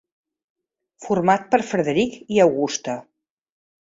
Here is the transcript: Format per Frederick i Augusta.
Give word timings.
Format 1.07 1.45
per 1.51 1.59
Frederick 1.73 2.17
i 2.37 2.43
Augusta. 2.47 2.95